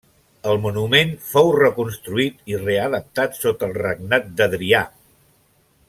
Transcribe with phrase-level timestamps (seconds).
[0.51, 4.83] El monument fou reconstruït i readaptat sota el regnat d’Adrià.